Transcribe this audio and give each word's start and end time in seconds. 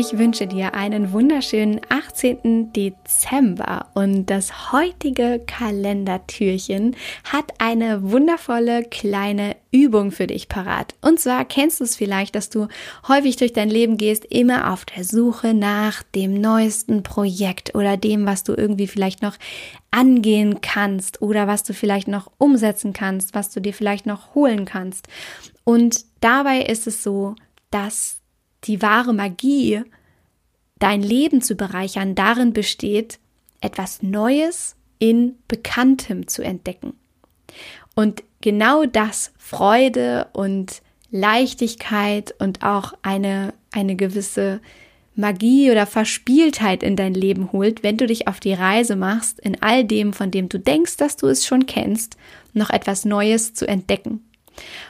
Ich 0.00 0.16
wünsche 0.16 0.46
dir 0.46 0.72
einen 0.72 1.12
wunderschönen 1.12 1.82
18. 1.90 2.72
Dezember 2.72 3.88
und 3.92 4.30
das 4.30 4.72
heutige 4.72 5.42
Kalendertürchen 5.46 6.96
hat 7.24 7.52
eine 7.58 8.10
wundervolle 8.10 8.84
kleine 8.84 9.56
Übung 9.70 10.10
für 10.10 10.26
dich 10.26 10.48
parat. 10.48 10.94
Und 11.02 11.20
zwar 11.20 11.44
kennst 11.44 11.80
du 11.80 11.84
es 11.84 11.96
vielleicht, 11.96 12.34
dass 12.34 12.48
du 12.48 12.68
häufig 13.08 13.36
durch 13.36 13.52
dein 13.52 13.68
Leben 13.68 13.98
gehst, 13.98 14.24
immer 14.24 14.72
auf 14.72 14.86
der 14.86 15.04
Suche 15.04 15.52
nach 15.52 16.02
dem 16.02 16.40
neuesten 16.40 17.02
Projekt 17.02 17.74
oder 17.74 17.98
dem, 17.98 18.24
was 18.24 18.42
du 18.42 18.54
irgendwie 18.54 18.86
vielleicht 18.86 19.20
noch 19.20 19.36
angehen 19.90 20.62
kannst 20.62 21.20
oder 21.20 21.46
was 21.46 21.62
du 21.62 21.74
vielleicht 21.74 22.08
noch 22.08 22.32
umsetzen 22.38 22.94
kannst, 22.94 23.34
was 23.34 23.50
du 23.50 23.60
dir 23.60 23.74
vielleicht 23.74 24.06
noch 24.06 24.34
holen 24.34 24.64
kannst. 24.64 25.08
Und 25.64 26.06
dabei 26.22 26.62
ist 26.62 26.86
es 26.86 27.02
so, 27.02 27.34
dass 27.70 28.19
die 28.64 28.82
wahre 28.82 29.12
Magie, 29.12 29.82
dein 30.78 31.02
Leben 31.02 31.42
zu 31.42 31.54
bereichern, 31.54 32.14
darin 32.14 32.52
besteht, 32.52 33.18
etwas 33.60 34.02
Neues 34.02 34.76
in 34.98 35.36
Bekanntem 35.48 36.26
zu 36.26 36.42
entdecken. 36.42 36.94
Und 37.94 38.22
genau 38.40 38.86
das 38.86 39.32
Freude 39.38 40.28
und 40.32 40.82
Leichtigkeit 41.10 42.34
und 42.38 42.62
auch 42.62 42.94
eine, 43.02 43.52
eine 43.72 43.96
gewisse 43.96 44.60
Magie 45.16 45.70
oder 45.70 45.86
Verspieltheit 45.86 46.82
in 46.82 46.96
dein 46.96 47.14
Leben 47.14 47.52
holt, 47.52 47.82
wenn 47.82 47.96
du 47.96 48.06
dich 48.06 48.28
auf 48.28 48.40
die 48.40 48.54
Reise 48.54 48.96
machst, 48.96 49.40
in 49.40 49.60
all 49.60 49.84
dem, 49.84 50.12
von 50.12 50.30
dem 50.30 50.48
du 50.48 50.58
denkst, 50.58 50.96
dass 50.96 51.16
du 51.16 51.26
es 51.26 51.44
schon 51.44 51.66
kennst, 51.66 52.16
noch 52.52 52.70
etwas 52.70 53.04
Neues 53.04 53.52
zu 53.54 53.66
entdecken. 53.66 54.24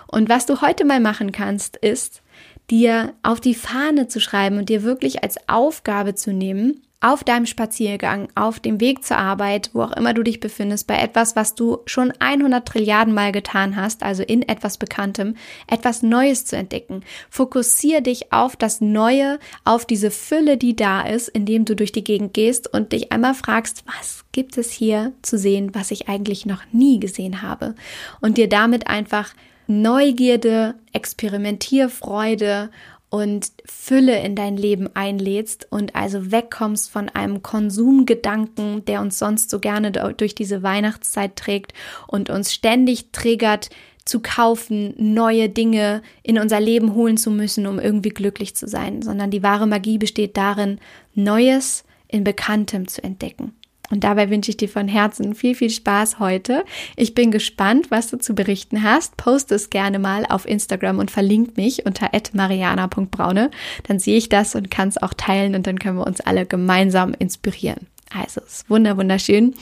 Und 0.07 0.29
was 0.29 0.47
du 0.47 0.61
heute 0.61 0.85
mal 0.85 1.01
machen 1.01 1.33
kannst, 1.33 1.77
ist, 1.77 2.23
dir 2.71 3.15
auf 3.23 3.41
die 3.41 3.55
Fahne 3.55 4.09
zu 4.09 4.21
schreiben 4.21 4.59
und 4.59 4.69
dir 4.69 4.83
wirklich 4.83 5.23
als 5.23 5.37
Aufgabe 5.49 6.15
zu 6.15 6.33
nehmen, 6.33 6.83
auf 7.03 7.25
deinem 7.25 7.47
Spaziergang, 7.47 8.29
auf 8.35 8.61
dem 8.61 8.79
Weg 8.79 9.05
zur 9.05 9.17
Arbeit, 9.17 9.71
wo 9.73 9.83
auch 9.83 9.93
immer 9.93 10.13
du 10.13 10.23
dich 10.23 10.39
befindest, 10.39 10.87
bei 10.87 10.99
etwas, 10.99 11.35
was 11.35 11.55
du 11.55 11.79
schon 11.87 12.13
100 12.19 12.67
Trilliarden 12.69 13.15
Mal 13.15 13.33
getan 13.33 13.77
hast, 13.77 14.03
also 14.03 14.23
in 14.23 14.47
etwas 14.47 14.77
Bekanntem, 14.77 15.35
etwas 15.67 16.03
Neues 16.03 16.45
zu 16.45 16.57
entdecken. 16.57 17.03
Fokussier 17.31 18.03
dich 18.03 18.35
auf 18.35 18.55
das 18.55 18.83
Neue, 18.83 19.39
auf 19.65 19.87
diese 19.87 20.11
Fülle, 20.11 20.59
die 20.59 20.77
da 20.77 21.01
ist, 21.01 21.29
indem 21.29 21.65
du 21.65 21.75
durch 21.75 21.93
die 21.93 22.05
Gegend 22.05 22.35
gehst 22.35 22.73
und 22.73 22.93
dich 22.93 23.13
einmal 23.13 23.35
fragst, 23.35 23.83
was 23.87 24.25
gibt 24.33 24.59
es 24.59 24.71
hier 24.71 25.13
zu 25.23 25.39
sehen, 25.39 25.75
was 25.75 25.91
ich 25.91 26.09
eigentlich 26.09 26.45
noch 26.45 26.63
nie 26.71 27.01
gesehen 27.01 27.41
habe? 27.41 27.75
Und 28.21 28.37
dir 28.37 28.49
damit 28.49 28.89
einfach 28.89 29.33
Neugierde, 29.71 30.75
Experimentierfreude 30.93 32.71
und 33.09 33.53
Fülle 33.65 34.19
in 34.21 34.35
dein 34.35 34.57
Leben 34.57 34.89
einlädst 34.95 35.69
und 35.71 35.95
also 35.95 36.33
wegkommst 36.33 36.91
von 36.91 37.09
einem 37.09 37.43
Konsumgedanken, 37.43 38.85
der 38.85 39.01
uns 39.01 39.21
sonst 39.21 39.49
so 39.49 39.61
gerne 39.61 39.93
durch 39.93 40.35
diese 40.35 40.65
Weihnachtszeit 40.65 41.37
trägt 41.37 41.73
und 42.09 42.31
uns 42.31 42.53
ständig 42.53 43.13
triggert, 43.13 43.71
zu 44.05 44.19
kaufen, 44.19 44.93
neue 44.97 45.49
Dinge 45.49 46.03
in 46.25 46.41
unser 46.41 46.59
Leben 46.59 46.95
holen 46.95 47.17
zu 47.17 47.31
müssen, 47.31 47.69
um 47.69 47.79
irgendwie 47.79 48.09
glücklich 48.09 48.57
zu 48.57 48.67
sein, 48.67 49.03
sondern 49.03 49.31
die 49.31 49.45
wahre 49.45 49.69
Magie 49.69 49.99
besteht 49.99 50.37
darin, 50.37 50.81
Neues 51.15 51.85
in 52.09 52.25
Bekanntem 52.25 52.89
zu 52.89 53.05
entdecken. 53.05 53.55
Und 53.91 54.05
dabei 54.05 54.31
wünsche 54.31 54.51
ich 54.51 54.57
dir 54.57 54.69
von 54.69 54.89
Herzen 54.89 55.35
viel, 55.35 55.55
viel 55.55 55.71
Spaß 55.71 56.19
heute. 56.19 56.65
Ich 56.97 57.15
bin 57.15 57.31
gespannt, 57.31 57.91
was 57.91 58.09
du 58.09 58.19
zu 58.19 58.35
berichten 58.35 58.83
hast. 58.83 59.17
Poste 59.17 59.57
es 59.57 59.71
gerne 59.71 59.99
mal 59.99 60.25
auf 60.27 60.49
Instagram 60.49 60.99
und 60.99 61.11
verlink 61.11 61.57
mich 61.57 61.85
unter 61.87 62.11
mariana.braune. 62.33 63.51
Dann 63.85 63.99
sehe 63.99 64.17
ich 64.17 64.29
das 64.29 64.55
und 64.55 64.71
kann 64.71 64.89
es 64.89 65.03
auch 65.03 65.15
teilen 65.15 65.55
und 65.55 65.67
dann 65.67 65.79
können 65.79 65.99
wir 65.99 66.07
uns 66.07 66.21
alle 66.21 66.47
gemeinsam 66.47 67.15
inspirieren. 67.19 67.89
Also, 68.17 68.41
es 68.47 68.55
ist 68.55 68.71
wunder, 68.71 68.97
wunderschön. 68.97 69.55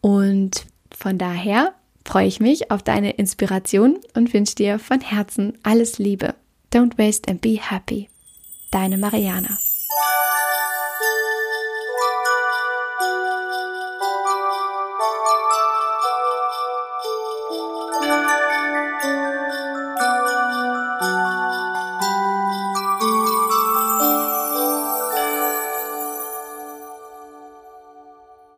Und 0.00 0.66
von 0.96 1.18
daher 1.18 1.74
freue 2.04 2.26
ich 2.26 2.40
mich 2.40 2.70
auf 2.70 2.82
deine 2.82 3.12
Inspiration 3.12 3.98
und 4.14 4.32
wünsche 4.32 4.54
dir 4.54 4.78
von 4.78 5.00
Herzen 5.00 5.58
alles 5.62 5.98
Liebe. 5.98 6.34
Don't 6.72 6.98
waste 6.98 7.30
and 7.30 7.40
be 7.40 7.58
happy. 7.60 8.08
Deine 8.70 8.98
Mariana. 8.98 9.58